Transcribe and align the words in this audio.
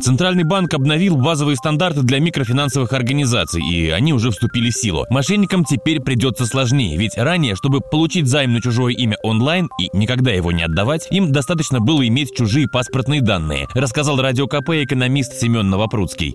Центральный 0.00 0.44
банк 0.44 0.72
обновил 0.74 1.16
базовые 1.16 1.56
стандарты 1.56 2.02
для 2.02 2.18
микрофинансовых 2.18 2.92
организаций, 2.92 3.62
и 3.62 3.90
они 3.90 4.12
уже 4.12 4.30
вступили 4.30 4.70
в 4.70 4.76
силу. 4.76 5.04
Мошенникам 5.10 5.64
теперь 5.64 6.00
придется 6.00 6.46
сложнее, 6.46 6.96
ведь 6.96 7.16
ранее, 7.16 7.54
чтобы 7.54 7.80
получить 7.80 8.26
займ 8.26 8.52
на 8.52 8.62
чужое 8.62 8.94
имя 8.94 9.16
онлайн 9.22 9.68
и 9.78 9.90
никогда 9.96 10.30
его 10.30 10.50
не 10.50 10.62
отдавать, 10.62 11.08
им 11.10 11.30
достаточно 11.30 11.80
было 11.80 12.06
иметь 12.08 12.34
чужие 12.34 12.68
паспортные 12.68 13.20
данные, 13.20 13.68
рассказал 13.74 14.20
радио 14.20 14.46
КП 14.46 14.70
экономист 14.70 15.34
Семен 15.34 15.68
Новопрудский 15.68 16.34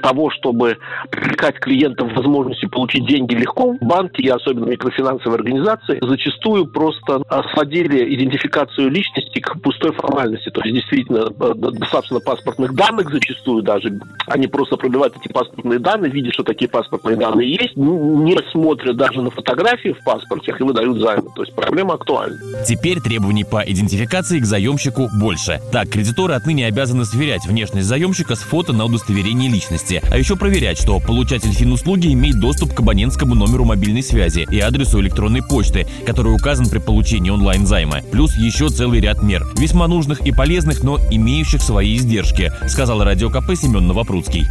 того, 0.00 0.30
чтобы 0.30 0.78
привлекать 1.10 1.58
клиентов 1.58 2.12
возможностью 2.14 2.70
получить 2.70 3.06
деньги 3.06 3.34
легко, 3.34 3.76
банки 3.80 4.20
и 4.20 4.28
особенно 4.28 4.66
микрофинансовые 4.66 5.36
организации 5.36 5.98
зачастую 6.02 6.66
просто 6.66 7.22
сводили 7.52 8.14
идентификацию 8.14 8.90
личности 8.90 9.40
к 9.40 9.60
пустой 9.60 9.92
формальности. 9.92 10.50
То 10.50 10.62
есть 10.62 10.74
действительно 10.74 11.28
э, 11.28 11.54
достаточно 11.72 12.20
паспортных 12.20 12.74
данных 12.74 13.10
зачастую 13.10 13.62
даже. 13.62 13.98
Они 14.26 14.46
просто 14.46 14.76
пробивают 14.76 15.16
эти 15.16 15.32
паспортные 15.32 15.78
данные, 15.78 16.10
видят, 16.10 16.34
что 16.34 16.42
такие 16.42 16.68
паспортные 16.68 17.16
данные 17.16 17.50
есть, 17.50 17.76
не 17.76 18.36
смотрят 18.52 18.96
даже 18.96 19.20
на 19.22 19.30
фотографии 19.30 19.92
в 19.92 20.02
паспорте 20.04 20.54
и 20.58 20.62
выдают 20.62 20.98
займы. 20.98 21.28
То 21.34 21.42
есть 21.42 21.54
проблема 21.54 21.94
актуальна. 21.94 22.38
Теперь 22.66 23.00
требований 23.00 23.44
по 23.44 23.62
идентификации 23.62 24.40
к 24.40 24.44
заемщику 24.44 25.08
больше. 25.18 25.60
Так, 25.72 25.88
кредиторы 25.88 26.34
отныне 26.34 26.66
обязаны 26.66 27.04
сверять 27.04 27.46
внешность 27.46 27.86
заемщика 27.86 28.34
с 28.34 28.40
фото 28.40 28.72
на 28.72 28.84
удостоверение 28.84 29.50
личности 29.50 29.89
месте, 29.90 30.02
а 30.10 30.18
еще 30.18 30.36
проверять, 30.36 30.78
что 30.78 31.00
получатель 31.00 31.52
финуслуги 31.52 32.12
имеет 32.12 32.38
доступ 32.38 32.74
к 32.74 32.80
абонентскому 32.80 33.34
номеру 33.34 33.64
мобильной 33.64 34.02
связи 34.02 34.46
и 34.50 34.58
адресу 34.60 35.00
электронной 35.00 35.42
почты, 35.42 35.86
который 36.06 36.34
указан 36.34 36.68
при 36.68 36.78
получении 36.78 37.30
онлайн-займа. 37.30 38.02
Плюс 38.10 38.36
еще 38.36 38.68
целый 38.68 39.00
ряд 39.00 39.22
мер, 39.22 39.46
весьма 39.56 39.88
нужных 39.88 40.20
и 40.20 40.32
полезных, 40.32 40.82
но 40.82 40.98
имеющих 41.10 41.62
свои 41.62 41.96
издержки, 41.96 42.52
сказал 42.68 43.02
радио 43.02 43.30
КП 43.30 43.54
Семен 43.56 43.86
Новопрудский. 43.86 44.46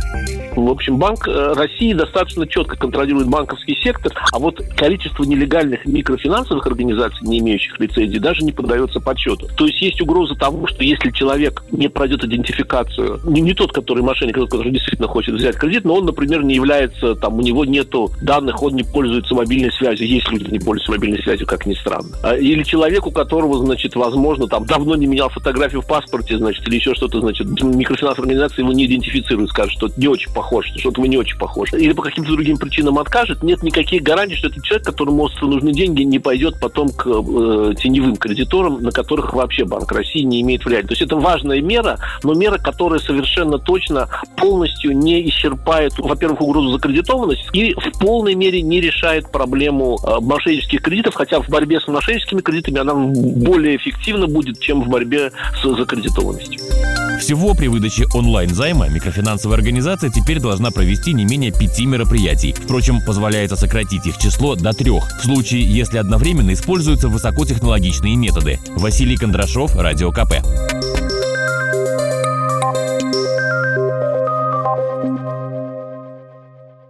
В 0.66 0.72
общем, 0.72 0.98
Банк 0.98 1.28
э, 1.28 1.54
России 1.54 1.94
достаточно 1.94 2.48
четко 2.48 2.78
контролирует 2.78 3.28
банковский 3.28 3.78
сектор, 3.82 4.12
а 4.32 4.40
вот 4.40 4.62
количество 4.76 5.24
нелегальных 5.24 5.86
микрофинансовых 5.86 6.66
организаций, 6.68 7.28
не 7.28 7.40
имеющих 7.40 7.80
лицензии, 7.80 8.18
даже 8.18 8.44
не 8.44 8.52
поддается 8.52 9.00
подсчету. 9.00 9.48
То 9.56 9.66
есть 9.66 9.82
есть 9.82 10.02
угроза 10.02 10.36
того, 10.36 10.68
что 10.68 10.84
если 10.84 11.12
человек 11.12 11.64
не 11.72 11.88
пройдет 11.88 12.24
идентификацию, 12.24 13.20
не, 13.26 13.42
не 13.42 13.54
тот, 13.54 13.72
который 13.72 14.04
мошенник, 14.04 14.38
а 14.38 14.42
тот, 14.42 14.52
который 14.52 14.72
действительно 14.72 15.08
хочет 15.08 15.36
взять 15.36 15.56
кредит, 15.56 15.86
но 15.86 15.96
он, 15.96 16.06
например, 16.06 16.44
не 16.44 16.56
является, 16.56 17.16
там, 17.16 17.36
у 17.36 17.42
него 17.42 17.66
нету 17.66 18.12
данных, 18.22 18.62
он 18.62 18.76
не 18.76 18.84
пользуется 18.84 19.36
мобильной 19.36 19.72
связью. 19.72 20.08
Есть 20.08 20.30
люди, 20.30 20.50
не 20.52 20.60
пользуются 20.60 20.92
мобильной 20.92 21.22
связью, 21.24 21.48
как 21.48 21.66
ни 21.66 21.74
странно. 21.74 22.10
А, 22.24 22.36
или 22.36 22.64
человек, 22.64 23.06
у 23.06 23.12
которого, 23.12 23.60
значит, 23.60 23.96
возможно, 23.96 24.48
там, 24.48 24.66
давно 24.66 24.96
не 24.96 25.08
менял 25.08 25.30
фотографию 25.30 25.82
в 25.82 25.88
паспорте, 25.88 26.38
значит, 26.38 26.68
или 26.68 26.76
еще 26.76 26.94
что-то, 26.94 27.20
значит, 27.20 27.48
микрофинансовая 27.48 28.30
организация 28.30 28.64
его 28.64 28.74
не 28.74 28.86
идентифицирует, 28.86 29.50
скажет, 29.50 29.74
что 29.74 29.90
не 29.98 30.08
очень 30.08 30.32
похож, 30.50 30.66
что 30.68 30.80
что-то 30.80 31.02
вы 31.02 31.08
не 31.08 31.18
очень 31.18 31.38
похож. 31.38 31.74
Или 31.74 31.94
по 31.94 32.02
каким-то 32.02 32.32
другим 32.32 32.58
причинам 32.58 32.98
откажет, 32.98 33.44
нет 33.44 33.62
никаких 33.62 34.02
гарантий, 34.02 34.36
что 34.36 34.48
этот 34.48 34.64
человек, 34.64 34.86
которому 34.86 35.30
нужны 35.42 35.72
деньги, 35.72 36.02
не 36.02 36.20
пойдет 36.20 36.60
потом 36.60 36.90
к 36.90 37.06
э, 37.06 37.74
теневым 37.80 38.16
кредиторам, 38.16 38.82
на 38.82 38.92
которых 38.92 39.34
вообще 39.34 39.66
Банк 39.66 39.92
России 39.92 40.22
не 40.22 40.42
имеет 40.42 40.66
влияния. 40.66 40.88
То 40.88 40.94
есть 40.94 41.04
это 41.04 41.18
важная 41.18 41.62
мера, 41.62 42.00
но 42.24 42.34
мера, 42.34 42.58
которая 42.58 43.00
совершенно 43.00 43.60
точно 43.60 44.10
полностью 44.38 44.98
не 44.98 45.28
исчерпает, 45.30 45.94
во-первых, 45.98 46.42
угрозу 46.42 46.72
закредитованности 46.72 47.50
и 47.54 47.74
в 47.74 48.00
полной 48.00 48.36
мере 48.36 48.62
не 48.62 48.82
решает 48.82 49.32
проблему 49.32 50.00
э, 50.04 50.20
мошеннических 50.20 50.82
кредитов, 50.82 51.16
хотя 51.16 51.42
в 51.42 51.50
борьбе 51.50 51.80
с 51.80 51.88
мошенническими 51.88 52.42
кредитами 52.42 52.80
она 52.80 52.94
более 52.96 53.76
эффективна 53.76 54.28
будет, 54.28 54.60
чем 54.60 54.82
в 54.82 54.90
борьбе 54.90 55.32
с 55.62 55.78
закредитованностью. 55.78 56.60
Всего 57.20 57.54
при 57.54 57.68
выдаче 57.68 58.06
онлайн-займа 58.14 58.88
микрофинансовая 58.88 59.58
организация 59.58 60.10
теперь 60.10 60.40
должна 60.40 60.72
провести 60.72 61.14
не 61.14 61.26
менее 61.26 61.52
пяти 61.52 61.86
мероприятий. 61.86 62.54
Впрочем, 62.54 63.02
позволяется 63.06 63.56
сократить 63.56 64.08
их 64.08 64.18
число 64.18 64.56
до 64.56 64.74
трех, 64.74 65.04
в 65.20 65.26
случае, 65.26 65.64
если 65.64 65.98
одновременно 65.98 66.54
используются 66.54 67.10
высокотехнологичные 67.10 68.16
методы. 68.16 68.60
Василий 68.76 69.18
Кондрашов, 69.18 69.76
Радио 69.76 70.12
КП. 70.12 70.36